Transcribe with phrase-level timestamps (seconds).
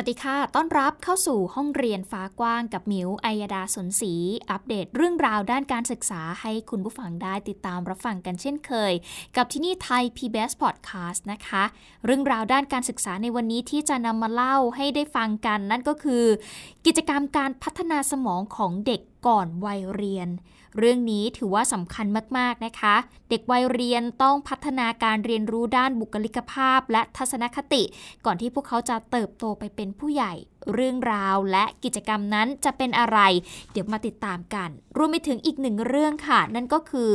[0.00, 4.14] วัสดีค่ะ ต้อนรับเข้าสู่ห้องเรียนฟ้ากว้างกับมิวอัยดาสนศรี
[4.50, 8.92] อัปเดตเรื่องราวด้านการศึกษาให้คุณผู้ฟังได้ติดตามรับฟังกันเช่นเคย
[9.36, 11.64] กับที่นี่ไทย PBS Podcast นะคะ
[12.04, 16.24] เรื่องราวด้านการศึกษาในวันนี้ที่จะนำมาเล่าให้ได้ฟังกัน นั่นก็คือ
[16.86, 20.28] กิจกรรมการพัฒนาสมองของเด็กก่อนวัยเรียน
[20.78, 22.06] เรื่องนี้ถือว่าสำคัญ
[22.38, 22.94] มาก ๆ นะคะ
[23.30, 27.82] เด็กวัยเรียนต้องพัฒนาการเรียนรู้ด้านบุคลิกภาพ และทัศนคติ
[28.24, 30.34] ก่อนที่พวกเขาจะเติบโตไปเป็นผู้ใหญ่
[30.74, 33.18] เรื่องราวและกิจกรรมนั้นจะเป็นอะไร
[33.72, 37.10] เดี๋ยวมาติดตามกัน รวมไปถึงอีกหนึ่งเรื่องค่ะ นั่นก็คือ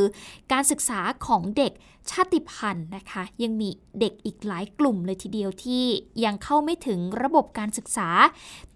[0.51, 1.73] การศึกษาของเด็ก
[2.11, 5.85] ชาติพันธุ์นะคะ ยังมีเด็กอีกหลายกลุ่มเลยทีเดียวที่
[6.23, 8.09] ยังเข้าไม่ถึงระบบการศึกษา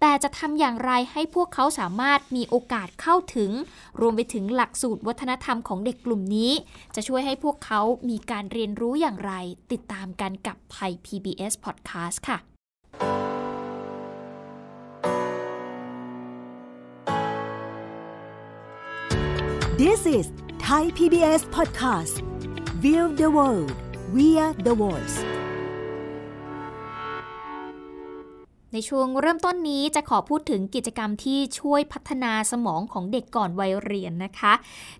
[0.00, 3.50] แต่จะทำอย่างไรให้พวกเขาสามารถมีโอกาสเข้าถึง
[4.00, 6.52] รวมไปถึงหลักสูตรวัฒนธรรมของเด็กกลุ่มนี้
[6.94, 9.32] จะช่วยให้พวกเขามีการเรียนรู้อย่างไร
[9.72, 12.38] ติดตามกันกับไทย PBS Podcast ค่ะ
[19.82, 20.26] This is
[20.58, 22.14] Thai PBS Podcast
[22.84, 23.72] View the world
[24.14, 25.37] via the voice
[28.72, 34.52] ในช่วงเริ่มต้นนี้จะขอพูดถึงกิจกรรมที่ช่วยพัฒนาสมองของเด็กก่อนวัยเรียนนะคะ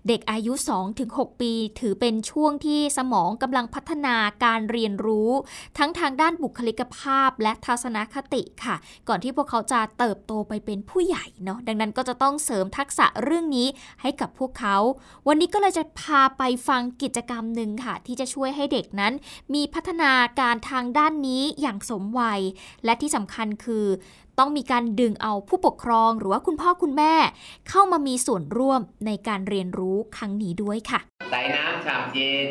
[0.07, 0.53] เด็กอายุ
[0.97, 5.31] 2-6 ปี ถือเป็นช่วงที่สมองกำลังพัฒนาการเรียนรู้
[5.77, 8.75] ทั้งทางด้านบุคลิกภาพและทัศนคติค่ะ
[9.07, 13.67] ก่อนที่พวกเขาจะเติบโตไปเป็นผู้ใหญ่เนาะดังนั้นก็จะต้องเสริมทักษะเรื่องนี้
[14.01, 14.77] ให้กับพวกเขา
[15.27, 19.13] วันนี้ก็เลยจะพาไปฟังกิจกรรมหนึ่งค่ะ ที่จะช่วยให้เด็กนั้น
[19.53, 22.41] มีพัฒนาการทางด้านนี้อย่างสมวัย
[22.85, 23.85] และที่สำคัญคือ
[24.39, 27.13] ต้องมีการดึงเอาผู้ปกครองหรือว่าคุณพ่อคุณแม่
[27.69, 30.99] เข้ามามีส่วนร่วมในการเรียนรู้ครั้งนี้ด้วยค่ะ
[31.33, 32.49] สายน้ำฉ่ำเย็น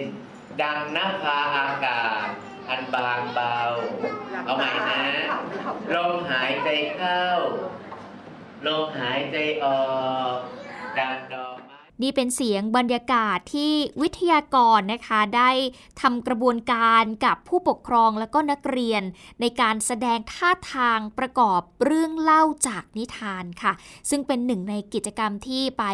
[0.62, 2.26] ดังน้ำพาอากาศ
[2.68, 3.56] อันบางเบา
[4.44, 5.00] เอาใหม่นะ
[5.94, 7.24] ลมหายใจเข้า
[8.66, 9.84] ลมหายใจออ
[10.34, 10.36] ก
[10.98, 11.47] ดังดอก
[12.03, 13.72] นี่เป็นเสียงบรรยากาศที่
[14.03, 15.50] วิทยากรนะคะ ได้
[16.00, 19.03] ทำกระบวนการกับผู้ปกครองและก็นักเรียน
[19.41, 23.72] ในการแสดงท่าทางประกอบเรื่องเล่าจากนิทานค่ะ
[24.10, 25.84] ซึ่งเป็นหนึ่งในกิจกรรมที่ไป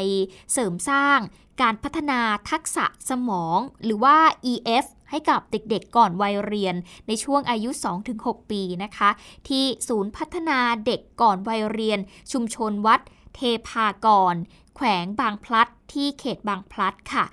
[0.53, 1.19] เสริมสร้าง
[1.63, 4.17] การพัฒนาทักษะสมอง หรือว่า
[4.53, 6.75] EF ให้กับเด็กๆ ก่อนวัยเรียน
[7.09, 7.71] ในช่วงอายุ
[8.11, 9.11] 2-6 ปีนะคะ
[9.49, 11.99] ที่ศูนย์พัฒนาเด็กก่อนวัยเรียน
[12.33, 13.01] ชุมชนวัด
[13.35, 14.35] เทพากร
[14.75, 17.25] แขวงบางพลัด ที่เขตบางพลัดค่ะ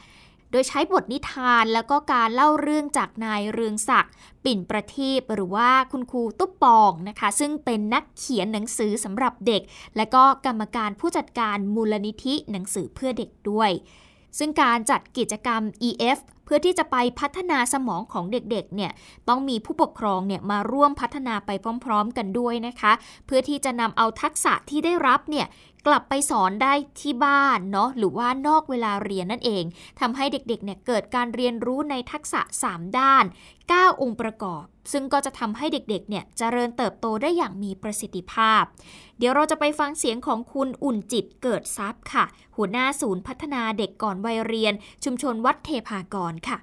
[0.52, 4.14] โดยใช้บทนิทานแล้วก็การเล่าเรื่องจากนายเรืองศักดิ์
[4.46, 9.62] ปิ่นประทีปหรือว่าคุณครูตุ๊บปองนะคะ ซึ่งเป็นนักเขียนหนังสือสำหรับเด็ก
[9.98, 13.72] และก็กรรมการผู้จัดการมูลนิธิหนังสือเพื่อเด็กด้วย
[14.38, 16.20] ซึ่งการจัดกิจกรรม EF
[16.54, 18.92] พื่อที่จะไปพัฒนาสมองของเด็กๆเนี่ย
[19.30, 21.50] ต้องมีผู้ปกครองเนี่ยมาร่วมพัฒนาไป
[21.84, 22.92] พร้อม ๆ กันด้วยนะคะ
[23.26, 25.48] เพื่อที่จะนำเอาทักษะที่ได้รับเนี่ย
[25.88, 29.64] กลับไปสอนได้ที่บ้านเนาะหรือว่านอกเวลาเรียนนั่นเอง
[30.00, 33.26] ทำให้เด็กๆเนี่ยเกิดการเรียนรู้ในทักษะ 3 ด้าน
[33.64, 38.64] 9 องค์ประกอบ ซึ่งก็จะทำให้เด็กๆเนี่ยจเจริญเติบโตได้อย่างมีประสิทธิภาพ
[39.18, 42.26] เดี๋ยวเราจะไปฟังเสียงของคุณอุ่นจิตเกิดทรัพย์ค่ะ
[42.56, 44.74] หัวหน้าศูนย์พัฒนาเด็กก่อนวัยเรียน
[45.04, 46.58] ชุมชนวัดเทพากรค่ะ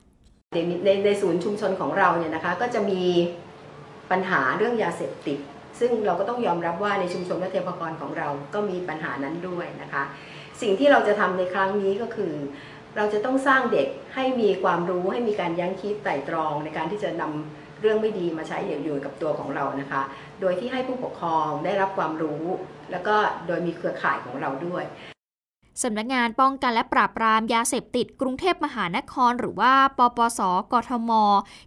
[0.53, 0.57] ใน
[1.05, 3.03] ในศูนย์ชุมชนของเราเนี่ยนะคะก็จะมี
[4.11, 5.39] ปัญหาเรื่องยาเสพติด
[5.81, 10.03] ซึ่งเราก็ต้องยอมรับว่าในชุมชนวัดเทพกรของเราก็มีปัญหานั้นด้วยนะคะ
[10.61, 12.35] สิ่งที่เราจะทำในครั้งนี้ก็คือ
[12.97, 20.03] เราจะต้องสร้างเด็กให้มีความรู้ให้มีการยั้งคิดไต่ตรองในการที่จะนำเรื่องไม่ดีมาใช้อยู่กับตัวของเรานะคะ
[20.41, 22.43] โดยที่ให้ผู้ปกครองได้รับความรู้
[22.91, 23.17] แล้วก็
[23.47, 24.85] โดยมีเครือข่ายของเราด้วย
[25.83, 30.41] สำนักงานป้องกันและปราบปรามยาเสพติดกรุงเทพมหานคร หรือว่าปปส
[30.73, 31.11] กทม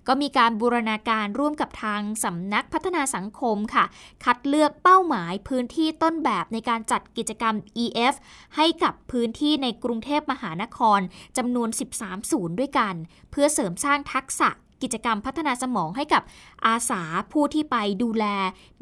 [0.08, 3.86] ก็มีการบูรณาการร่วมกับทางสำนักพัฒนาสังคมค่ะ
[4.24, 8.16] คัดเลือกเป้าหมายพื้นที่ต้นแบบในการจัดกิจกรรม EF
[8.56, 11.00] ให้กับพื้นที่ในกรุงเทพมหานคร
[11.38, 11.70] จำนวน
[12.00, 12.96] 13 ศูนย์ด้วยกัน
[13.32, 14.50] เพื่อเสริมสร้างทักษะ
[14.84, 16.24] กิจกรรมพัฒนาสมองให้กับ
[16.66, 17.02] อาสา
[17.32, 18.26] ผู้ที่ไปดูแล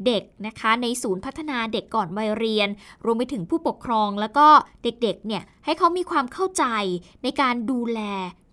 [0.06, 2.68] เด็กนะคะ ในศูนย์พัฒนาเด็กก่อนวัยเรียน
[3.04, 4.46] รวมไปถึงผู้ปกครองแล้วก็
[4.84, 6.64] เด็กๆเนี่ยให้เขามีความเข้าใจ
[7.22, 8.00] ในการดูแล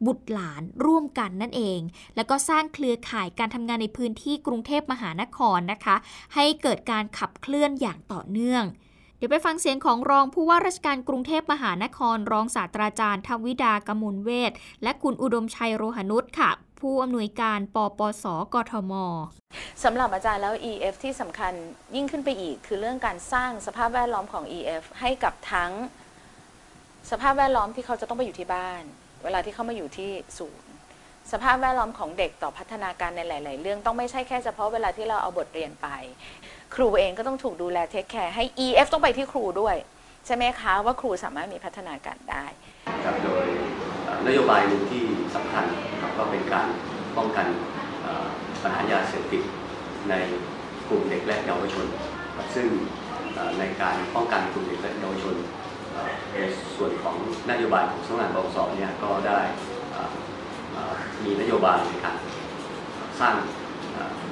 [0.05, 1.79] บุตรหลานร่วมกันนั่นเอง
[2.15, 5.95] แล้วก็สร้างเครือข่ายการทำงานในพื้นที่กรุงเทพมหานครนะคะ
[6.35, 8.63] ให้เกิดการขับเคลื่อนอย่างต่อเนื่อง
[9.17, 14.51] เดี๋ยวไปฟังเสียงของรองผู้ว่าราชการกรุงเทพมหานคร รองศาสตราจารย์ทวิดากมลเวท
[14.83, 18.93] และคุณอุดมชัยโรหนุชค่ะ ผู้อำนวยการปปสกทม
[19.83, 21.53] สำหรับอาจารย์แล้ว EF ที่สำคัญ
[21.95, 25.71] ยิ่งขึ้นไปอีก คือเรื่องการสร้างสภาพแวดล้อมของ EF ให้กับทั้ง
[27.11, 28.83] สภาพแวดล้อมที่เขาจะต้องไปอยู่ที่บ้าน
[29.23, 30.71] เวลาที่เขามาอยู่ที่ศูนย์
[31.31, 35.87] สภาพแวดล้อมของเด็กต่อพัฒนาการในหลาย ๆ เรื่องต้องไม่ใช่แค่เฉพาะเวลาที่เราเอาบทเรียนไป
[36.75, 39.75] ครูเองก็ต้องถูกดูแลเทคแคร์ให้ EF ต้องไปที่ครูด้วย
[40.25, 42.45] ใช่ไหมคะ ว่าครูสามารถมีพัฒนาการได้
[43.03, 43.45] ครับโดย
[44.27, 45.03] นโยบายหนึ่งที่
[45.35, 46.67] สำคัญครับ ก็เป็นการ
[47.17, 47.47] ป้องกัน
[48.63, 49.43] ปัญหายาเสพติด
[50.09, 50.13] ใน
[50.89, 51.85] กลุ่มเด็กและเยาวชน
[52.55, 52.67] ซึ่ง
[53.59, 55.35] ในการป้องกันกลุ่มเด็กและเยาวชน
[56.33, 56.37] ใน
[56.75, 57.15] ส่วนของ
[57.49, 59.39] นโยบายของสำนักงานบสเนี่ยก็ได้
[61.23, 62.17] มีนโยบายในการ
[63.19, 63.35] สร้าง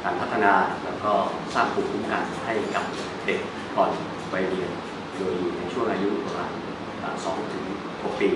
[0.04, 0.54] การพัฒนา
[0.86, 1.12] แล้วก็
[1.54, 2.86] สร้างภูมิคุ้มกันให้กับ
[3.26, 3.40] เด็ก
[3.76, 3.92] ก่อน
[4.32, 4.72] ไปเรียน
[5.18, 6.52] โดยอยู่ในช่วงอายุประมาณ
[7.22, 8.30] 2ถึง6ปี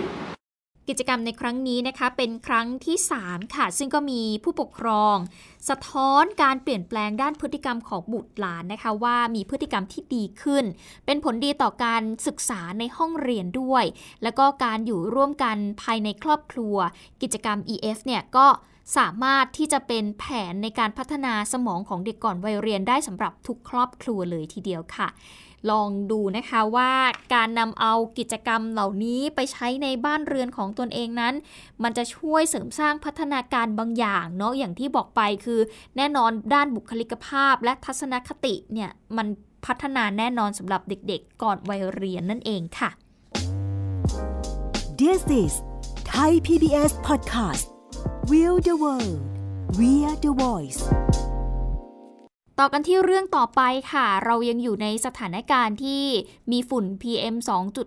[0.89, 5.15] กิจกรรมในครั้งนี้นะคะ เป็นครั้งที่ 3 ค่ะ ซึ่งก็มีผู้ปกครอง
[5.69, 10.65] สะท้อนการเปลี่ยนแปลงด้านพฤติกรรมของบุตรหลานนะคะ ว่ามีพฤติกรรมที่ดีขึ้น
[11.06, 13.86] เป็นผลดีต่อการศึกษาในห้องเรียนด้วย
[14.24, 16.75] แล้วก็การอยู่ร่วมกันภายในครอบครัว
[17.21, 18.47] กิจกรรม EF เนี่ยก็
[18.97, 25.07] สามารถที่จะเป็นแผนในการพัฒนาสมองของเด็กก่อนวัยเรียนได้สำหรับทุกครอบครัวเลยทีเดียวค่ะ
[25.71, 26.91] ลองดูนะคะว่า
[27.33, 31.33] การนำเอากิจกรรมเหล่านี้ไปใช้ในบ้านเรือนของตนเองนั้น
[31.83, 35.59] มันจะช่วยเสริมสร้างพัฒนาการบางอย่างเนาะอย่างที่บอกไปคือ
[35.97, 39.27] แน่นอนด้านบุคลิกภาพและทัศนคติเนี่ยมัน
[39.65, 42.89] พัฒนาแน่นอนสำหรับเด็กๆ ก่อนวัยเรียนนั่นเองค่ะ
[45.01, 45.53] This is
[46.12, 47.65] Thai PBS Podcast
[48.29, 49.19] We the World
[49.79, 50.81] We are the Voice
[52.61, 53.61] ต่อกันที่เรื่องต่อไป
[53.91, 56.03] ค่ะ เรายังอยู่ในสถานการณ์ที่
[56.51, 57.35] มีฝุ่น PM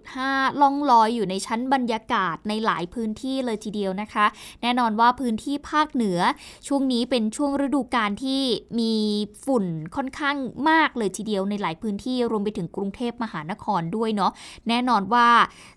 [0.04, 4.26] 2.5 ล่องลอยอยู่ในชั้นบรรยากาศในหลายพื้นที่เลยทีเดียวนะคะ
[4.62, 6.20] แน่นอนว่าพื้นที่ภาคเหนือ
[6.69, 8.42] ช่วงนี้เป็นช่วงฤดูกาลที่
[8.80, 8.92] มี
[9.46, 9.64] ฝุ่น
[9.96, 10.36] ค่อนข้าง
[10.70, 14.32] มากเลยทีเดียวในหลายพื้นที่รวมไปถึงกรุงเทพมหานครด้วยเนาะ
[14.68, 15.28] แน่นอนว่า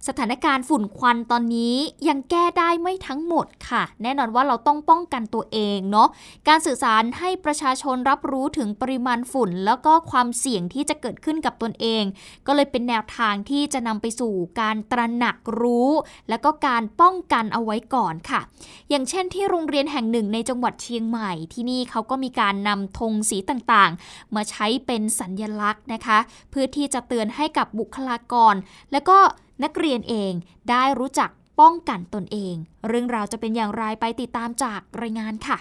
[0.08, 1.76] สถานการณ์ฝุ่นควันตอนนี้
[2.10, 6.08] ยังแก้ได้ไม่ทั้งหมดค่ะ แน่นอนว่าเราต้องป้องกันตัวเองเนาะ
[6.48, 12.04] การสื่อสารให้ประชาชนรับรู้ถึงปริมาณฝุ่น แล้วก็ความเสี่ยงที่จะเกิดขึ้นกับตนเอง
[12.48, 15.90] ก็เลยเป็นแนวทางที่จะนำไปสู่การตระหนักรู้
[16.30, 18.42] และก็การป้องกันเอาไว้ก่อนค่ะ
[18.90, 28.56] อย่างเช่นที่โรงเรียนแห่งหนึ่งในจังหวัดเชียงใหม่ที่นี่เขาก็มีการนำธงสีต่างๆ มาใช้เป็นสัญญลักษณ์นะคะ เพื่อที่จะเตือนให้กับบุคลากร
[28.92, 29.18] และก็
[29.64, 30.32] นักเรียนเอง
[30.70, 31.30] ได้รู้จัก
[31.60, 32.56] ป้องกันตนเอง
[32.88, 35.58] เรื่องราวจะเป็นอย่างไรไปติดตามจากรายงานค่ะ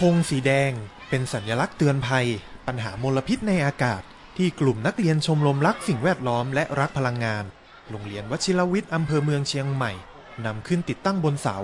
[0.00, 0.72] ธงสีแดง
[1.08, 2.26] เป็นสัญลักษณ์เตือนภัย
[2.66, 4.02] ปัญหามลพิษในอากาศ
[4.36, 7.44] ที่กลุ่มนักเรียนชมรมรักสิ่งแวดล้อมและรักพลังงาน
[7.90, 9.92] โรงเรียนวชิรวิทย์อำเภอเมืองเชียงใหม่
[10.46, 11.56] นำขึ้นติดตั้งบนเสา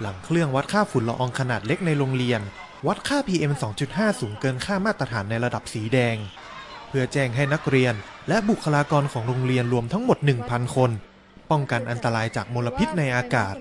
[0.00, 2.40] หลังเครื่องวัดค่าฝุ่นละอองขนาดเล็กในโรงเรียน
[2.86, 3.52] วัดค่า PM
[3.86, 6.16] 2.5 สูงเกินค่ามาตรฐานในระดับสีแดง
[6.88, 7.94] เพื่อแจ้งให้นักเรียน
[8.28, 10.90] และบุคลากรของโรงเรียนรวมทั้งหมด 1,000 คน
[11.50, 13.54] ป้องกันอันตรายจากมลพิษในอากาศ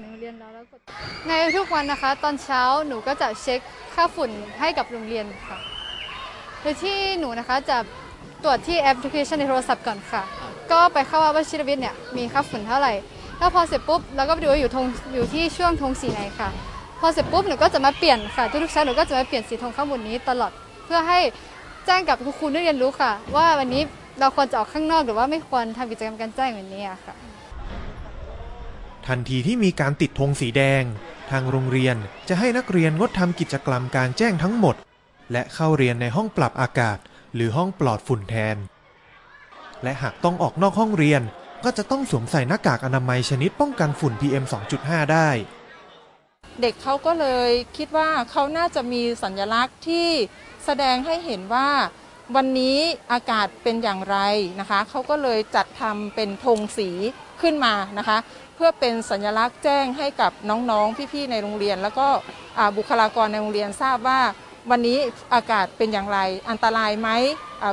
[1.29, 3.59] ในทุกวันนะคะ ตอนเช้าหนูก็จะเช็ค
[3.93, 5.57] ค่าฝุ่นให้กับโรงเรียนค่ะ
[6.61, 7.77] โดยที่หนูนะคะจะ
[8.43, 10.21] ตรวจที่แอปพลิเคชันในโทรศัพท์ก่อนค่ะ
[10.71, 12.93] ก็ไปเข้าว่าวชิรวิทย์เนี่ยมีค่าฝุ่นเท่าไหร่
[13.37, 16.49] แล้วพอเสร็จปุ๊บเราก็ไปดูว่าอยู่ทงอยู่ที่ช่วงธงสีไหนค่ะ
[16.99, 20.51] พอเสร็จปุ๊บหนูก็จะมาเปลี่ยนค่ะ ทุกๆเช้าหนูก็จะมาเปลี่ยนสีธงข้างบนนี้ตลอด
[20.85, 21.19] เพื่อให้
[21.85, 23.81] แจ้งกับครูได้เรียนรู้ค่ะ ว่าวันนี้
[24.19, 27.15] เราควรจะออกข้างนอกหรือว่าไม่ควรทำกิจกรรมการแจ้งแบบนี้ค่ะ
[29.07, 30.83] ทันทีที่มีการติดธงสีแดง
[31.31, 31.95] ทางโรงเรียน
[32.29, 34.75] จะให้นักเรียนงดทำกิจกรรมการแจ้งทั้งหมด
[35.31, 36.97] และเข้าเรียนในห้องปรับอากาศ
[37.35, 38.57] หรือห้องปลอดฝุ่นแทน
[39.83, 41.21] และหากต้องออกนอกห้องเรียน
[41.63, 44.43] ก็จะต้องสวมใส่หน้ากากอนามัยชนิดป้องกันฝุ่น PM
[44.77, 45.29] 2.5 ได้
[46.61, 50.09] เด็กเขาก็เลยคิดว่าเขาน่าจะมีสัญลักษณ์ที่
[50.65, 51.69] แสดงให้เห็นว่า
[52.35, 52.77] วันนี้
[53.13, 54.17] อากาศเป็นอย่างไร
[54.59, 56.89] นะคะเขาก็เลยจัดทำเป็นธงสี
[57.41, 58.17] ขึ้นมานะคะ
[58.55, 62.07] เพื่อเป็นสัญลักษณ์แจ้งให้กับน้องๆพี่ๆในโรงเรียน แล้วก็
[62.77, 64.21] บุคลากรในโรงเรียนทราบว่า
[64.71, 64.97] วันนี้
[65.33, 66.19] อากาศเป็นอย่างไร
[66.49, 67.09] อันตรายไหม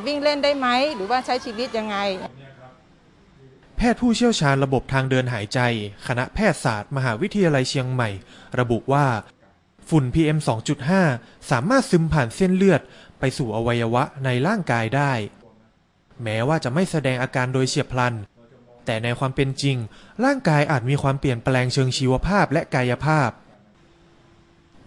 [0.06, 1.96] วิ่งเล่นได้ไหม หรือว่าใช้ชีวิตยังไง
[3.76, 5.60] แพทย์ผู้เชี่ยวชาญระบบทางเดินหายใจ
[6.06, 8.10] คณะแพทยศาสตร์ มหาวิทยาลัยเชียงใหม่
[8.58, 9.06] ระบุว่า
[9.88, 10.38] ฝุ่น PM
[10.94, 12.80] 2.5 สามารถซึมผ่านเส้นเลือด
[13.24, 15.12] ไปสู่อวัยวะในร่างกายได้
[16.22, 18.14] แม้ว่าจะไม่แสดงอาการโดยเฉียบพลัน
[18.86, 19.76] แต่ในความเป็นจริง
[20.24, 23.30] ร่างกายอาจมีความเปลี่ยนแปลงเชิงชีวภาพและกายภาพ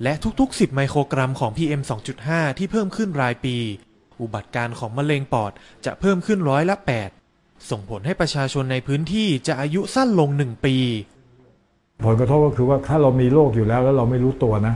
[0.03, 1.81] และทุกๆ 10 ไมโครกรัมของ PM
[2.19, 3.55] 2.5 ที่เพิ่มขึ้นรายปี
[4.21, 5.51] อุบัติการของมะเร็งปอด
[5.85, 6.75] จะเพิ่มขึ้นร้อยละ
[7.23, 10.75] 8 ส่งผลให้ประชาชนในพื้นที่จะอายุสั้นลง 1 ปี
[12.05, 14.75] ผลกระทบก็คือว่าถ้าเรามีโรคอยู่แล้วแล้วเราไม่รู้ตัวนะ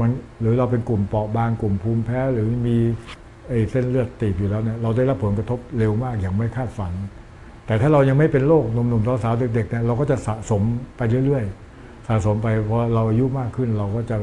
[0.00, 0.10] มัน
[0.40, 2.76] หรือเราเป็นกลุ่มเปราะบางกลุ่มภูมิแพ้หรือมี
[3.70, 6.92] เส้นเลือดตีบอยู่แล้วเนี่ยเราได้รับผลกระทบเร็วมากอย่างไม่คาดฝัน
[7.66, 10.62] แต่ถ้าเรายังไม่เป็นโรคหนุ่มๆสาวๆเด็กๆเนี่ยเราก็จะสะสม
[10.96, 14.16] ไปเรื่อยๆ สะสมไปพอเราอายุมากขึ้นเราก็จะ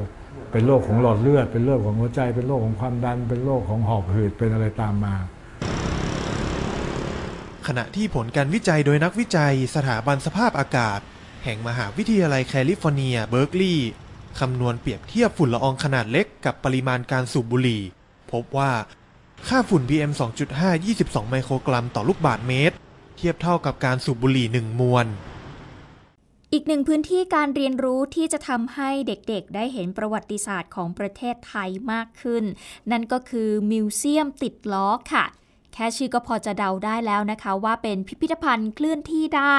[0.51, 5.15] เป็นโรคของหลอดเลือด เป็นโรคของหัวใจ เป็นโรคของความดัน เป็นโรคของหอบหืดเป็นอะไรตามมา
[7.68, 11.00] ขณะที่ผลการวิจัยโดยนักวิจัย สถาบันสภาพอากาศ
[11.44, 13.89] แห่งมหาวิทยาลัยแคลิฟอร์เนีย เบิร์กลีย์
[14.40, 17.82] คำนวณเปรียบเทียบฝุ่นละอองขนาดเล็กกับปริมาณการสูบบุหรี่
[18.32, 18.72] พบว่า
[19.48, 20.12] ค่าฝุ่น PM
[20.52, 22.75] 2.5 22 ไมโครกรัมต่อลูกบาศก์เมตร
[23.18, 25.08] เทียบเท่ากับการสูบบุหรี่ 1 มวน
[26.54, 32.44] อีกหนึ่งพื้นที่การเรียนรู้ที่จะทำให้เด็กๆ ได้เห็นประวัติศาสตร์ของประเทศไทยมากขึ้น
[32.92, 35.25] นั่นก็คือมิวเซียมติดล้อค่ะ
[35.74, 39.58] แค่ชื่อก็พอจะเดาได้แล้วนะคะ ว่าเป็นพิพิธภัณฑ์เคลื่อนที่ได้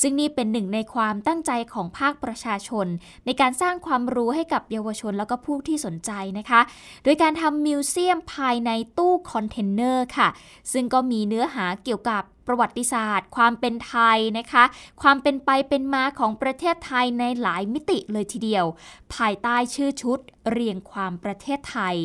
[0.00, 2.86] ซึ่งนี่เป็นหนึ่งในความตั้งใจของภาคประชาชน
[3.26, 6.60] ในการสร้างความรู้ให้กับเยาวชนแล้วก็ผู้ที่สนใจนะคะ
[7.04, 10.28] โดยการทำมิวเซียมภายในตู้คอนเทนเนอร์ค่ะ
[10.72, 14.64] ซึ่งก็มีเนื้อหาเกี่ยวกับประวัติศาสตร์ ความเป็นไทยนะคะ
[15.02, 18.64] ความเป็นไปเป็นมาของประเทศไทยในหลายมิติเลยทีเดียว
[19.14, 20.18] ภายใต้ชื่อชุด
[20.50, 21.96] เรียงความประเทศไทย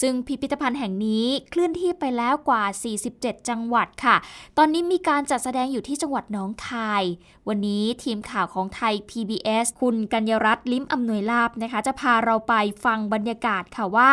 [0.00, 2.64] ซึ่งพิพิธภัณฑ์แห่งนี้เคลื่อนที่ไปแล้วกว่า
[3.06, 4.16] 47 จังหวัดค่ะ
[4.58, 7.04] ตอนนี้มีการจัดแสดงอยู่ที่จังหวัดหนองคาย
[7.48, 14.10] วันนี้ทีมข่าวของไทย PBS คุณกัญญรัตน์ลิ้มอำนวยลาบนะคะ จะพาเราไปฟังบรรยากาศค่ะว่า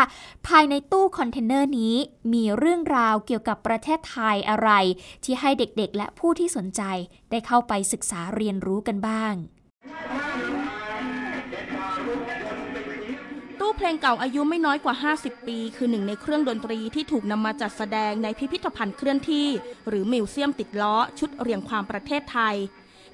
[0.48, 1.96] ภายในตู้คอนเทนเนอร์นี้
[2.34, 4.70] มีเรื่องราวเกี่ยวกับประเทศไทยอะไร
[5.24, 6.82] ที่ให้เด็กๆ และผู้ที่สนใจ
[7.32, 9.34] ได้เข้าไปศึกษาเรียนรู้กันบ้าง
[13.60, 19.48] ตู้เพลงเก่าอายุไม่น้อยกว่า 50 ปี คือหนึ่งในเครื่องดนตรีที่ถูกนำมาจัดแสดงในพิพิธภัณฑ์เคลื่อนที่
[19.88, 22.56] หรือมิวเซียมติดล้อ ชุดเรียงความประเทศไทย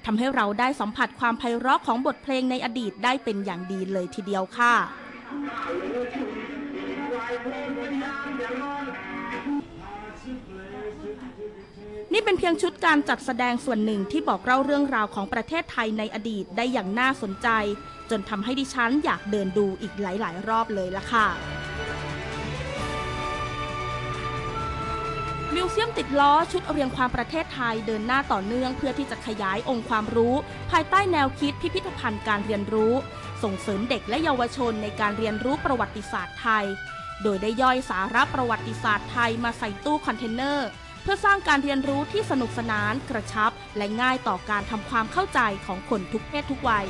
[0.04, 4.74] ทำให้เราได้สัมผัสความไพเราะของบทเพลงในอดีตได้เป็นอย่างดีเลยทีเดียวค่ะ
[12.12, 17.48] นี่เป็นเพียงชุดการจัดแสดงส่วนหนึ่งที่บอกเล่าเรื่องราวของประเทศไทยในอดีตได้อย่างน่าสนใจ
[18.10, 21.26] จนทำให้ดิฉันอยากเดินดูอีกหลาย ๆ รอบเลยละค่ะ
[25.54, 30.34] มิวเซียมติดล้อชุดเรียงความประเทศไทยเดินหน้าต่อเนื่องเพื่อที่จะขยายองค์ความรู้
[30.70, 32.92] ภายใต้แนวคิดพิพิธภัณฑ์การเรียนรู้
[33.42, 36.64] ส่งเสริมเด็กและเยาวชนในการเรียนรู้ประวัติศาสตร์ไทย
[37.22, 40.68] โดยได้ย่อยสาระประวัติศาสตร์ไทยมาใส่ตู้คอนเทนเนอร์
[41.02, 46.86] เพื่อสร้างการเรียนรู้ที่สนุกสนาน กระชับ และง่ายต่อการทำความเข้าใจของคนทุกเพศทุกวัย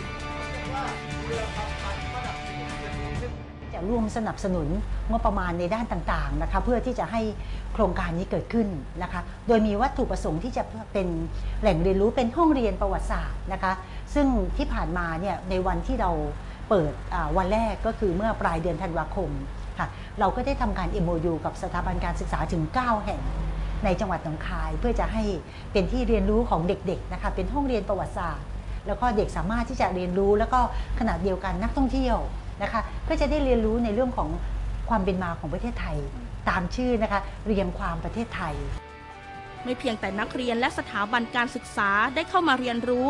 [3.75, 4.69] จะร่วมสนับสนุน
[5.11, 7.23] งบประมาณในด้านต่างๆนะคะเพื่อที่จะให้
[7.75, 8.69] โครงการนี้เกิดขึ้น
[9.03, 11.09] นะคะโดยมีวัตถุประสงค์ที่จะเป็น
[11.61, 13.73] แหล่งเรียนรู้เป็นห้องเรียนประวัติศาสตร์นะคะ
[14.15, 16.11] ซึ่งที่ผ่านมาเนี่ยในวันที่เรา
[16.69, 16.93] เปิด
[17.37, 19.31] วันแรกก็คือเมื่อปลายเดือนธันวาคม
[19.79, 19.89] ค่ะ
[20.21, 23.21] เราก็ได้ทำการ MOU กับสถาบันการศึกษาถึง 9 แห่ง
[23.85, 25.23] ในจังหวัดหนองคาย เพื่อจะให้
[25.73, 28.47] เป็นที่เรียนรู้ของเด็กๆนะคะเป็นห้องเรียนประวัติศาสตร์
[28.87, 30.61] แล้วก็เด็กสามารถที่จะเรียนรู้ แล้วก็
[30.99, 32.17] ขนาดเดียวกันนักท่องเที่ยว
[32.63, 34.29] นะคะเพื่อจะได้เรียนรู้ในเรื่องของ
[34.89, 35.97] ความเป็นมาของประเทศไทย
[36.49, 38.55] ตามชื่อนะคะเรียงความประเทศไทย
[39.65, 43.07] ไม่เพียงแต่นักเรียนและสถาบันการศึกษาได้เข้ามาเรียนรู้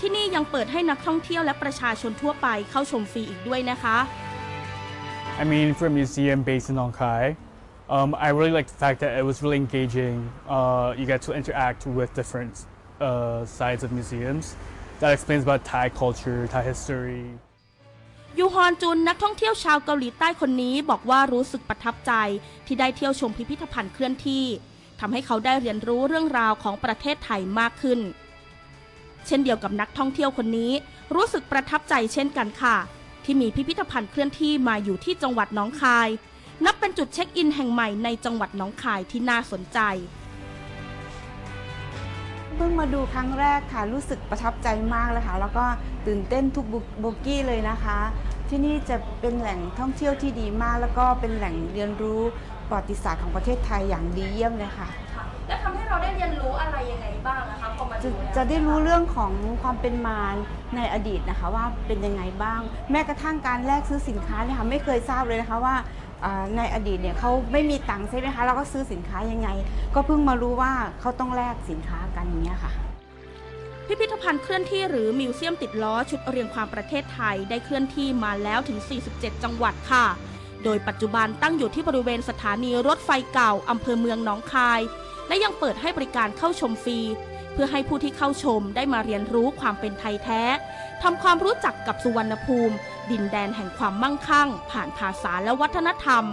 [0.00, 3.98] ที่นี่ยังเปิดให้นักท่องเที่ยวและประชาชนทั่วไปเข้าชมฟรีอีกด้วยนะคะ
[5.42, 7.22] I mean, for a museum based in Nongkai,
[7.88, 10.16] um, I really like the fact that it was really engaging.
[10.48, 12.54] Uh, you get to interact with different
[13.00, 14.44] uh, sides of museums.
[15.00, 17.24] That explains about Thai culture, Thai history.
[18.38, 22.12] ยูฮอนจุนนักท่องเที่ยวชาวเกาหลีใต้คนนี้บอกว่ารู้สึกประทับใจ
[22.66, 24.44] ที่ได้เที่ยวชมพิพิธภัณฑ์เคลื่อนที่
[25.00, 28.00] ทำให้เขาได้เรียนรู้เรื่องราวของประเทศไทยมากขึ้น
[29.26, 30.72] เช่นเดียวกับนักท่องเที่ยวคนนี้
[31.14, 32.76] รู้สึกประทับใจเช่นกันค่ะ
[33.24, 36.08] ที่มีพิพิธภัณฑ์เคลื่อนที่มาอยู่ที่จังหวัดน้องคาย
[36.64, 39.78] นับเป็นจุดเช็คอินแห่งใหม่ในจังหวัดน้องคายที่น่าสนใจ
[42.60, 45.64] พิ่งมาดูครั้งแรกค่ะ รู้สึกประทับใจมากเลยค่ะ แล้วก็
[46.06, 46.66] ตื่นเต้นทุก
[47.00, 47.98] โบกี้เลยนะคะ
[48.48, 52.20] ที่นี่จะเป็นแหล่งท่องเที่ยวที่ดีมาก แล้วก็เป็นแหล่งเรียนรู้
[52.68, 54.88] ประวัติศาสตร์ของประเทศไทยอย่างดีเยี่ยมเลยค่ะ
[55.48, 60.18] และทำให้เราได้เรียนรู้อะไรยังไงบ้างนะคะพอมาจะดูเนี่ยจะได้รู้เรื่องของความเป็นมา
[60.76, 65.99] ในอดีตนะคะ ว่าเป็นยังไงบ้าง แม้กระทั่งการแลกซื้อสินค้าเนี่ยค่ะไม่เคยทราบเลยนะคะว่าอ่า
[66.56, 69.48] ในอดีตเนี่ยเขาไม่มีตังค์ใช่ไหมคะเราก็ซื้อสินค้ายังไง
[69.94, 72.72] ก็เพิ่งมารู้ว่าเขาต้องแลกสินค้ากันอย่างเงี้ยค่ะ
[73.86, 78.78] พิพิธภัณฑ์เคลื่อนที่หรือมิวเซียมติดล้อชุดเรียงความประเทศไทยได้เคลื่อนที่มาแล้วถึง
[79.10, 80.06] 47 จังหวัดค่ะ
[80.64, 84.80] โดยปัจจุบันตั้งอยู่ที่บริเวณสถานีรถไฟเก่าอำเภอเมืองหนองคาย
[85.28, 86.98] และยังเปิดให้บริการเข้าชมฟรี
[87.52, 90.42] เพื่อให้ผู้ที่เข้าชมได้มาเรียนรู้ความเป็นไทยแท้
[91.02, 92.74] ทำความรู้จักกับสุวรรณภูมิ
[93.12, 96.24] ดินแดนแห่งความมั่งคั่ง ผ่านภาษาและวัฒนธรรม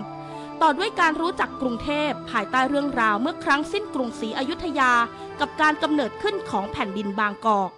[0.61, 4.93] ต่อด้วยการรู้จักกรุงเทพภายใต้เรื่องราวเมื่อครั้งสิ้นกรุงศรีอยุธยา
[5.39, 7.71] กับการกำเนิดขึ้นของแผ่นดินบางกอก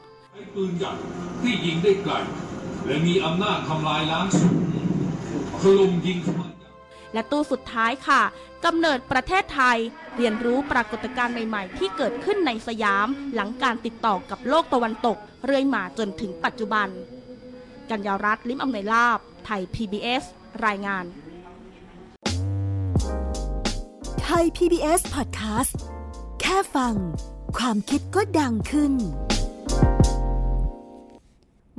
[0.55, 0.91] ปืนใหญ่
[1.41, 2.13] ที่ยิงได้ไกล
[2.85, 4.55] และมีอำนาจทำลายล้างสูง
[5.61, 6.53] ถล่มยิงทำลาย
[7.13, 8.21] และตู้สุดท้ายค่ะ
[8.65, 9.77] กำเนิดประเทศไทย
[10.15, 16.89] เรียนรู้ปรากฏการณ์ใหม่ ๆ ที่เกิดขึ้นในสยาม หลังการติดต่อกับโลกตะวันตก เรื่อยมาจนถึงปัจจุบัน
[17.91, 20.23] กัญญารัตน์ลิมอำนวยลาบ ไทย PBS
[20.65, 21.05] รายงาน
[24.23, 25.73] ไทย PBS Podcast
[26.41, 26.95] แค่ฟัง
[27.57, 28.93] ความคิดก็ดังขึ้น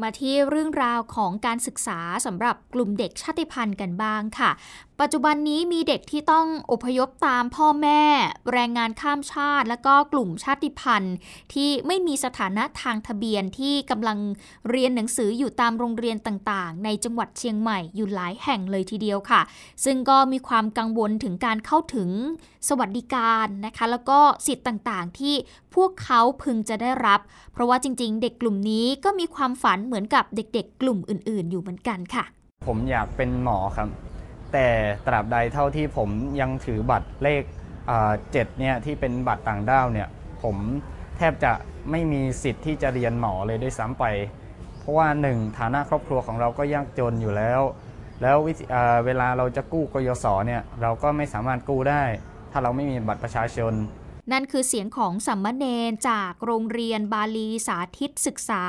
[0.03, 4.51] มาที่เรื่องราวของการศึกษาสำหรับกลุ่มเด็กชาติพันธุ์กันบ้างค่ะ
[5.01, 8.03] ปัจจุบันนี้มีเด็กที่ต้องอพยพตามพ่อแม่
[8.53, 11.15] แรงงานข้ามชาติ และก็กลุ่มชาติพันธุ์
[11.55, 14.19] ที่ไม่มีสถานะทางทะเบียนที่กำลัง
[14.71, 19.41] เรียนหนังสืออยู่ตามโรงเรียนต่างๆ ในจังหวัดเชียงใหม่อยู่หลายแห่งเลยทีเดียวค่ะ
[19.85, 22.11] ซึ่งก็มีความกังวลถึงการเข้าถึง
[22.69, 25.35] สวัสดิการนะคะ แล้วก็สิทธิ์ต่างๆ ที่
[25.75, 27.21] พวกเขาพึงจะได้รับ
[27.53, 32.25] เพราะว่าจริง ๆ เด็กกลุ่มนี้ก็มีความฝันเหมือนกับเด็ก ๆ กลุ่มอื่น ๆ อยู่เหมือนกันค่ะ
[32.67, 33.89] ผมอยากเป็นหมอครับ
[34.53, 34.69] แต่
[35.07, 37.43] ตราบใดเท่าที่ผมยังถือบัตรเลข
[38.33, 40.09] เจ็ดเนี่ยที่เป็นบัตรต่างด้าวเนี่ย
[40.43, 40.57] ผม
[41.17, 41.53] แทบจะ
[41.91, 44.05] ไม่มีสิทธิ์ที่จะเรียนหมอเลยด้วยซ้ำไป
[44.79, 47.61] เพราะว่าหนึ่งฐานะครอบครัวของเราก็ยากจนอยู่แล้ว
[48.23, 48.37] แล้ว
[49.07, 52.03] เวลาเราจะกู้กยศเนี่ยเราก็ไม่สามารถกู้ได้
[52.53, 53.73] ถ้าเราไม่มีบัตรประชาชน
[54.33, 58.63] นั่นคือเสียงของสัมมเนนจากโรงเรียนบาลีสาธิตศึกษา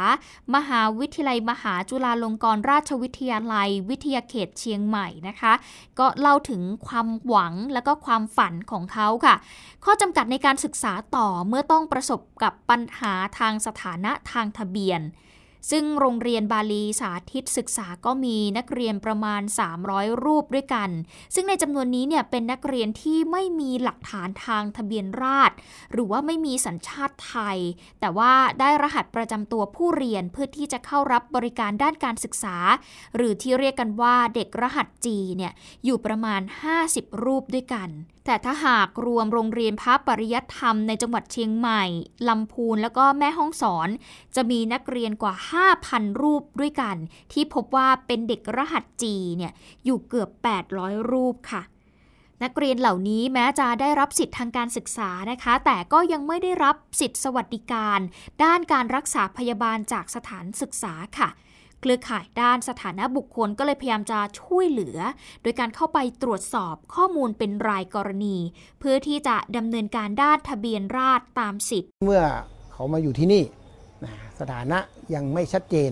[0.55, 5.53] มหาวิทยาลัยมหาจุฬาลงกรณราชวิทยาลัย วิทยาเขตเชียงใหม่นะคะ
[6.00, 9.36] ก็เล่าถึงความหวังและก็ความฝันของเขาค่ะ
[9.86, 15.01] ข้อจำกัดในการศึกษาต่อเมื่อต้องประสบกับปัญหาทางสถานะทางทะเบียน
[15.70, 19.42] ซึ่งโรงเรียนบาลีสาธิตศึกษาก็มีนักเรียนประมาณ
[19.82, 20.90] 300 รูปด้วยกัน
[21.36, 25.56] ซึ่งในจำนวนนี้เนี่ยเป็นนักเรียนที่ไม่มีหลักฐานทางทะเบียนราษฎร
[25.92, 27.58] หรือว่าไม่มีสัญชาติไทย
[28.00, 32.58] แต่ว่าได้รหัสประจำตัวผู้เรียนเพื่อที่จะเข้ารับบริการด้านการศึกษา
[33.16, 35.54] หรือที่เรียกกันว่าเด็กรหัสจีเนี่ย
[35.86, 36.42] อยู่ประมาณ
[36.82, 37.90] 50 รูปด้วยกัน
[38.25, 41.84] แต่ถ้าหากรวมโรงเรียนพระปริยัติธรรมในจังหวัดเชียงใหม่
[42.29, 43.90] ลำพูนแล้วก็แม่ห้องสอน
[44.36, 45.34] จะมีนักเรียนกว่า
[45.77, 46.96] 5,000 รูปด้วยกัน
[47.34, 49.51] ที่พบว่าเป็นเด็กรหัสจีเนี่ย
[49.86, 50.29] อยู่เกือบ
[50.70, 51.62] 800 รูปค่ะ
[52.44, 58.00] นักเรียนเหล่านี้แม้จะได้รับสิทธิ์ทางการศึกษานะคะ แต่ก็ยังไม่ได้รับสิทธิสวัสดิการ
[58.44, 61.29] ด้านการรักษาพยาบาลจากสถานศึกษาค่ะ
[61.81, 64.98] เครือข่ายด้านสถานะบุคคลก็เลยพยายามจะช่วยเหลือ
[65.41, 68.37] โดยการเข้าไปตรวจสอบข้อมูลเป็นรายกรณี
[68.79, 72.24] เพื่อที่จะดำเนินการด้านทะเบียนราษฎรตามสิทธิ์ เมื่อ
[72.74, 73.44] เขามาอยู่ที่นี่
[74.05, 74.07] น
[74.39, 74.79] สถานะ
[75.13, 75.91] ยังไม่ชัดเจน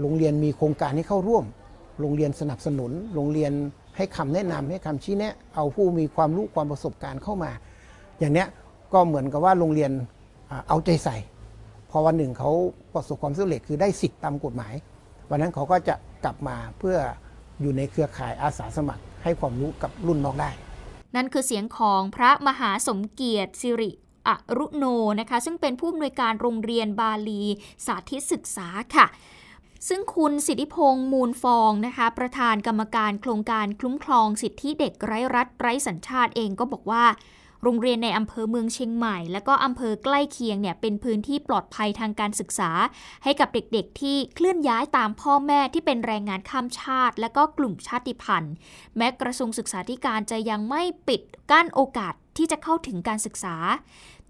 [0.00, 1.44] โรงเรียนมีโครงการให้เข้าร่วม
[2.00, 3.52] โรงเรียนสนับสนุน โรงเรียน
[3.96, 7.50] ให้คำแนะนำให้คำชี้แนะ เอาผู้มีความรู้ความประสบการณ์เข้ามา
[8.18, 8.48] อย่างเนี้ย
[8.92, 9.90] ก็เหมือนกับว่าโรงเรียน
[10.68, 11.16] เอาใจใส่
[11.90, 12.50] พอวันหนึ่งเขา
[12.94, 14.74] ประสบความสำเร็จคือได้สิทธิ์ตามกฎหมาย
[15.30, 16.96] วันนั้นเขาก็จะกลับมาเพื่อ
[17.60, 20.50] อยู่ในเครือข่ายอาสาสมัคร ให้ความรู้กับรุ่นน้องได้
[21.16, 23.90] นั่นคือเสียงของพระมหาสมเกียรติสิริ
[24.28, 24.84] อรุโน
[25.20, 27.42] นะคะ ซึ่งเป็นผู้อำนวยการโรงเรียนบาลี
[27.86, 29.06] สาธิตศึกษาค่ะ
[29.88, 37.04] ซึ่งคุณสิทธิพงษ์มูลฟองนะคะ ประธานกรรมการโครงการคุ้มครองสิทธิเด็กไร้รัฐไร้สัญชาติเองก็บอกว่า
[37.62, 42.70] โรงเรียนในอำเภอเมืองเชียงใหม่ และก็อำเภอใกล้เคียงเนี่ยเป็นพื้นที่ปลอดภัยทางการศึกษา
[43.24, 48.54] ให้กับเด็กๆ ที่เคลื่อนย้ายตามพ่อแม่ที่เป็นแรงงานข้ามชาติ และก็กลุ่มชาติพันธุ์
[48.96, 51.20] แม้กระทรวงศึกษาธิการจะยังไม่ปิด
[51.50, 53.56] กั้นโอกาสที่จะเข้าถึงการศึกษา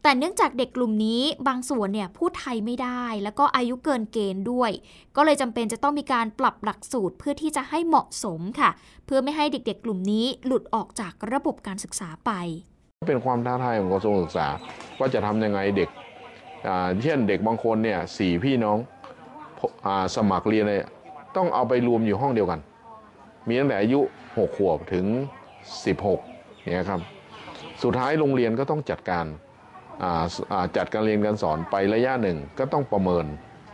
[0.03, 4.71] แต่เนื่องจากเด็กกลุ่มนี้บางส่วนเนี่ยพูดไทยไม่ได้ แล้วก็อายุเกินเกณฑ์ด้วย
[5.17, 8.71] ก็เลยจำเป็นจะต้องมีการปรับหลักสูตรเพื่อที่จะให้เหมาะสมค่ะ
[9.07, 12.31] เพื่อไม่ให้เด็กๆกลุ่มนี้หลุดออกจากระบบการศึกษาไป
[13.09, 14.49] เป็นความท้าทายของกระทรวงศึกษา
[14.99, 15.89] ว่าจะทำยังไงเด็ก
[17.03, 18.79] เช่นเด็กบางคนเนี่ยสี่พี่น้อง
[19.87, 20.87] อสมัครเรียนเนี่ย
[21.37, 22.61] ต้องเอาไปรวมอยู่ห้องเดียวกัน
[23.49, 25.07] มีตั้งแต่อายุ6ขวบถึง
[25.85, 27.01] 16เนี่ยครับ
[27.83, 29.27] สุดท้ายโรงเรียนก็ต้องจัดการ
[30.77, 33.27] จัดการเรียนการสอนไประยะหนึ่งก็ต้องประเมิน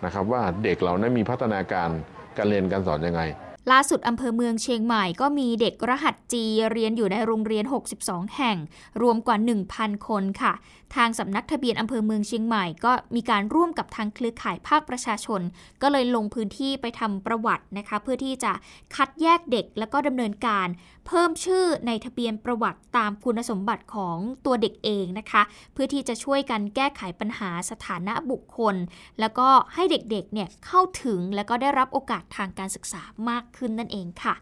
[0.05, 1.89] นะครับว่าเด็กเหล่านั้นมีพัฒนาการ
[2.37, 3.23] การเรียนการสอนยังไง
[3.73, 7.65] ล่าสุดอำเภอเมืองเชียงใหม่ก็มีเด็กรหัสจีเรียนอยู่ในโรงเรียน
[8.01, 8.57] 62 แห่ง
[9.03, 9.37] รวมกว่า
[9.73, 10.53] 1,000 คนค่ะ
[10.97, 15.41] ทางสำนักทะเบียนอำเภอเมืองเชียงใหม่ก็มีการร่วมกับทางเครือข่ายภาคประชาชน
[15.83, 18.53] ก็เลยลงพื้นที่ไปทำประวัตินะคะ เพื่อที่จะ
[18.95, 20.67] คัดแยกเด็กแล้วก็ดำเนินการ
[21.07, 25.43] เพิ่มชื่อในทะเบียนประวัติตามคุณสมบัติของตัวเด็กเองนะคะ
[25.73, 28.77] เพื่อที่จะช่วยกันแก้ไขปัญหาสถานะบุคคล
[29.21, 34.35] แล้วก็ให้เด็กๆเนี่ยเข้าถึงและก็ได้รับโอกาสทางการศึกษามากขึ้นนั่นเองค่ะ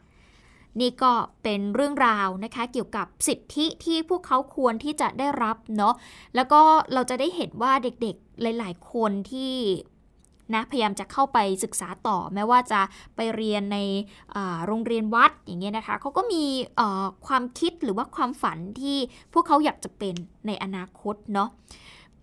[0.80, 5.94] นี่ก็เป็นเรื่องราวนะคะเกี่ยวกับสิทธิที่พวกเขาควรที่จะได้รับเนาะ
[6.34, 6.60] แล้วก็
[6.92, 9.52] เราจะได้เห็นว่าเด็กๆหลาย ๆ คนที่
[10.54, 12.80] นะพยายามจะเข้าไปศึกษาต่อ แม้ว่าจะ
[13.16, 13.78] ไปเรียนใน
[14.66, 16.44] โรงเรียนวัดอย่างเงี้ยนะคะเขาก็มี
[17.26, 18.98] ความคิดหรือว่าความฝันที่
[19.32, 20.14] พวกเขาอยากจะเป็น
[20.46, 21.48] ในอนาคตเนาะ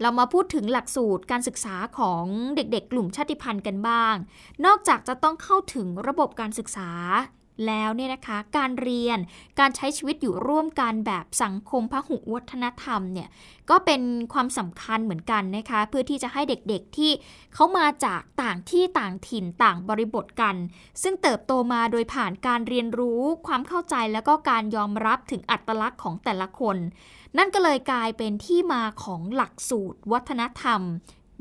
[0.01, 4.15] เรามาพูดถึงหลักสูตรการศึกษาของเด็กๆ กลุ่มชาติพันธุ์กันบ้าง
[4.65, 6.89] นอกจากจะต้องเข้าถึงระบบการศึกษา
[7.67, 9.17] แล้วเนี่ยนะคะ การเรียน
[9.60, 13.30] การใช้ชีวิตอยู่ร่วมกันแบบสังคมพหุวัฒนธรรมเนี่ย
[13.69, 14.02] ก็เป็น
[14.34, 17.12] ความสำคัญเหมือนกันนะคะ เพื่อที่จะให้เด็กๆที่
[17.54, 20.56] เขามาจากต่างที่ต่างถิ่นต่างบริบทกัน
[21.02, 26.78] ซึ่งเติบโตมาโดยผ่านการเรียนรู้ความเข้าใจแล้วก็การยอมรับถึงอัตลักษณ์ของแต่ละคน
[27.38, 30.82] นั่นก็เลยกลายเป็นที่มาของหลักสูตร วัฒนธรรม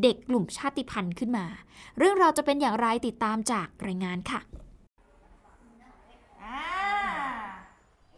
[0.03, 1.47] เด็กกลุ่มชาติพันธุ์ขึ้นมา
[1.99, 4.41] เรื่องราวจะเป็นอย่างไรติดตามจากรายงานค่ะ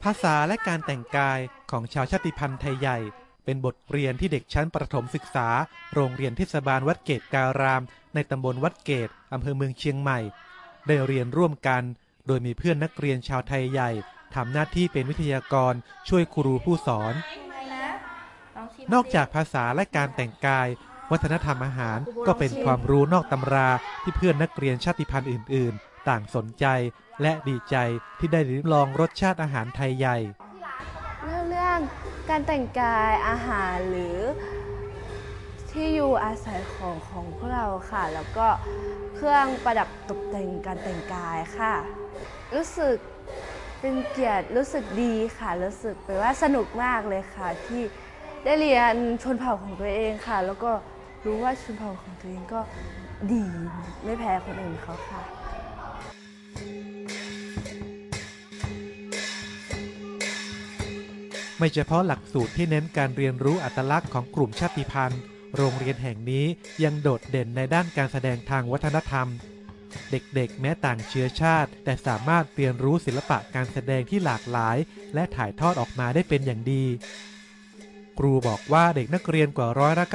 [0.03, 1.40] ภาษาและการแต่งกาย
[1.71, 2.99] ของชาวชาติพันธุ์ไทยใหญ่
[3.45, 5.49] เป็นบทเรียนที่เด็กชั้นประถมศึกษา
[5.95, 7.83] โรงเรียนเทศบาลวัดเกตการาม
[8.14, 10.18] ในตำบลวัดเกตอำเภอเมืองเชียงใหม่
[10.87, 11.83] ได้เรียนร่วมกัน
[12.27, 13.90] โดยมีเพื่อนนักเรียนชาวไทยใหญ่
[14.35, 15.75] ทำหน้าที่เป็นวิทยากร
[16.09, 17.14] ช่วยครูผู้สอน
[18.92, 20.68] นอกจากภาษาและการแต่งกาย
[21.11, 23.68] วัฒนธรรมอาหารก็เป็นความรู้นอกตำรา
[24.03, 26.67] ที่เพื่อนนักเรียนชาติพันธุ์อื่น ๆ ต่างสนใจ
[27.23, 27.77] และดีใจ
[28.19, 30.17] ที่ได้ริมลองรสชาติอาหารไทยใหญ่
[31.49, 31.79] เรื่อง
[32.31, 34.19] การแต่งกายอาหารหรือ
[35.71, 38.49] ที่อยู่อาศัยของของพวกเราค่ะ แล้วก็
[39.15, 41.75] เครื่องประดับตกแต่งการแต่งกายค่ะ
[42.55, 42.97] รู้สึก
[43.81, 47.83] เป็นเกียรติรู้สึกดีค่ะ รู้สึกไปว่าสนุกมากเลยค่ะ ที่
[48.45, 50.71] ได้เรียนชนเผ่าของตัวเองค่ะ แล้วก็
[51.25, 52.61] รู้ว่าชนเผ่าของตัวเองก็
[53.33, 53.47] ดี
[54.05, 55.41] ไม่แพ้คนอื่นเขาค่ะ
[61.59, 65.20] ไม่เฉพาะหลักสูตรที่เน้นการเรียนรู้อัตลักษณ์ของกลุ่มชาติพันธุ์
[65.57, 66.46] โรงเรียนแห่งนี้
[66.85, 69.27] ยังโดดเด่นในด้านการแสดงทางวัฒนธรรม
[70.11, 74.77] เด็กๆ แม้ต่างเชื้อชาติ แต่สามารถเรียนรู้ศิลปะการแสดงที่หลากหลาย
[75.14, 76.85] และถ่ายทอดออกมาได้เป็นอย่างดี
[78.18, 80.07] ครูบอกว่าเด็กนักเรียนกว่าร้อยละ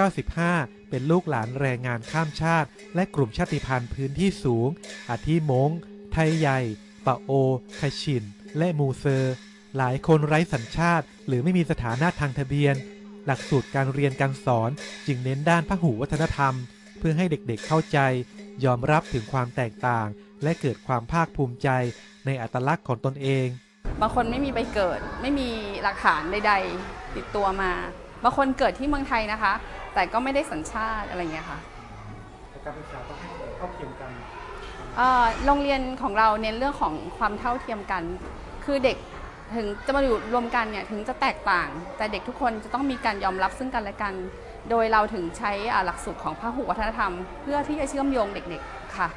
[0.42, 4.68] 95 เป็นลูกหลานแรงงานข้ามชาติ และกลุ่มชาติพันธุ์พื้นที่สูง
[5.10, 5.70] อาทิมง
[6.18, 6.60] ทยใหญ่
[7.06, 7.32] ปะโอ
[7.80, 8.24] คาชิน
[8.58, 9.36] และมูเซอร์
[9.78, 12.76] หลายคนไร้สัญชาติ หรือไม่มีสถานะทางทะเบียน
[13.26, 14.70] หลักสูตรการเรียนการสอน
[15.08, 16.54] จึงเน้นด้านพหูวัฒนธรรม
[17.00, 18.00] เพื่อให้เด็กๆเเข้าใจ
[18.66, 20.08] ยอมรับถึงความแตกต่าง
[20.44, 21.70] และเกิดความภาคภูมิใจ
[22.26, 23.48] ในอัตลักษณ์ของตนเอง
[24.02, 25.50] บางคนไม่มีใบเกิด ไม่มี
[25.84, 26.54] หลักฐานใด
[26.86, 27.72] ๆ ติดตัวมา
[28.24, 29.54] บางคนเกิดที่เมืองไทยนะคะ
[29.94, 31.60] แต่ก็ไม่ได้สัญชาติอะไรเงี้ยค่ะ
[32.66, 34.12] การศึกษาต้องให้เท่าเทียมกัน
[35.46, 38.04] โรงเรียนของเราเน้นเรื่องของความเท่าเทียมกัน
[38.66, 38.98] คือเด็ก
[39.56, 44.14] ถึงจะมาอยู่รวมกันเนี่ยถึงจะแตกต่าง แต่เด็กทุกคนจะต้องมีการยอมรับซึ่งกันและกัน
[44.70, 45.52] โดยเราถึงใช้
[45.86, 49.08] หลักสูตรของพหุวัฒนธรรม เพื่อที่จะเชื่อมโยงเด็กๆ ค่ะ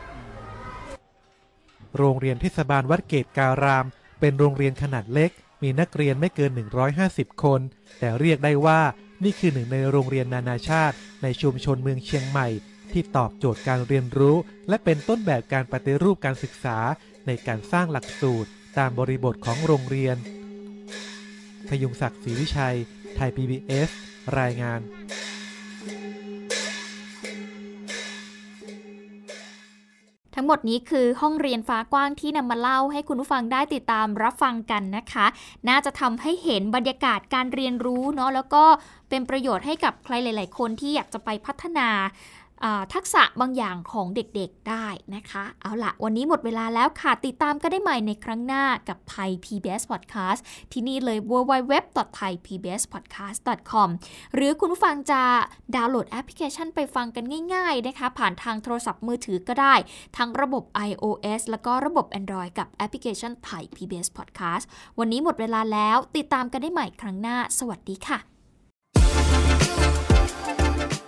[1.96, 3.84] โรงเรียนเทศบาลวัดเกตการาม
[4.20, 5.30] เป็นโรงเรียนขนาดเล็ก
[5.62, 6.50] มีนักเรียนไม่เกิน
[6.96, 7.60] 150 คน
[7.98, 8.80] แต่เรียกได้ว่า
[9.24, 12.48] นี่คือหนึ่งในโรงเรียนนานาชาติ ในชุมชนเมืองเชียงใหม่
[12.94, 14.37] ที่ตอบโจทย์การเรียนรู้
[14.68, 16.79] และเป็นต้นแบบการปฏิรูปการศึกษา
[17.26, 20.16] ในการสร้างหลักสูตร ตามบริบทของโรงเรียน
[21.68, 22.76] พยุงศักดิ์ศรีวิชัย
[23.16, 23.88] ไทย PBS
[24.38, 24.81] รายงาน
[30.35, 35.26] ทั้งหมดนี้คือห้องเรียนฟ้ากว้างที่นำมาเล่าให้คุณผู้ฟังได้ติดตามรับฟังกันนะคะ
[35.68, 38.64] น่าจะทำให้เห็นบรรยากาศการเรียนรู้เนาะแล้วก็
[39.09, 41.88] เป็นประโยชน์ให้กับใครหลาย ๆ คนที่อยากจะไปพัฒนา
[42.94, 50.40] ทักษะบางอย่างของเด็กๆได้นะคะ เอาละวันนี้หมดเวลาแล้วค่ะ ติดตามก็ได้ใหม่ในครั้งหน้ากับไทย PBS Podcast
[50.72, 53.88] ที่นี่เลย www.thaipbspodcast.com
[54.34, 55.22] หรือคุณผู้ฟังจะ
[55.76, 59.74] ดาวน์โหลดแอปพลิเคชันไปฟังกันง่ายๆนะคะ ผ่านทางโทรศัพท์มือถือก็ได้
[60.16, 64.64] ทั้งระบบ iOS แล้วก็ระบบ Android กับแอปพลิเคชันไทย PBS Podcast
[64.98, 68.39] วันนี้หมดเวลาแล้วติดตามกันได้ใหม่ครั้งหน้า สวัสดีค่ะ